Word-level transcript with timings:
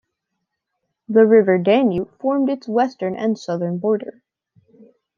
The 1.09 1.27
river 1.27 1.59
Danube 1.59 2.09
formed 2.19 2.49
its 2.49 2.67
western 2.67 3.15
and 3.15 3.37
southern 3.37 3.77
border. 3.77 4.23